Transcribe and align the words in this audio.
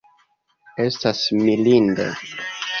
Estas 0.87 1.21
mirinde. 1.43 2.11